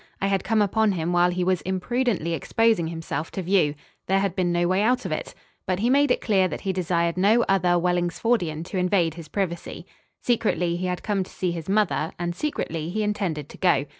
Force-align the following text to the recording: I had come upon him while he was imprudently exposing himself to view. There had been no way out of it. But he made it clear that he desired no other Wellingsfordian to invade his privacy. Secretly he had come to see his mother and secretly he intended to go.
I 0.19 0.25
had 0.25 0.43
come 0.43 0.63
upon 0.63 0.93
him 0.93 1.13
while 1.13 1.29
he 1.29 1.43
was 1.43 1.61
imprudently 1.61 2.33
exposing 2.33 2.87
himself 2.87 3.29
to 3.33 3.43
view. 3.43 3.75
There 4.07 4.17
had 4.17 4.35
been 4.35 4.51
no 4.51 4.67
way 4.67 4.81
out 4.81 5.05
of 5.05 5.11
it. 5.11 5.35
But 5.67 5.77
he 5.77 5.91
made 5.91 6.09
it 6.09 6.21
clear 6.21 6.47
that 6.47 6.61
he 6.61 6.73
desired 6.73 7.17
no 7.17 7.43
other 7.47 7.77
Wellingsfordian 7.77 8.63
to 8.63 8.79
invade 8.79 9.13
his 9.13 9.27
privacy. 9.27 9.85
Secretly 10.19 10.75
he 10.75 10.87
had 10.87 11.03
come 11.03 11.23
to 11.23 11.29
see 11.29 11.51
his 11.51 11.69
mother 11.69 12.13
and 12.17 12.33
secretly 12.35 12.89
he 12.89 13.03
intended 13.03 13.47
to 13.49 13.57
go. 13.59 13.85